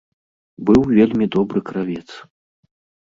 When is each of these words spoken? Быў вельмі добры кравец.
Быў 0.69 0.81
вельмі 0.95 1.25
добры 1.35 1.59
кравец. 1.71 2.09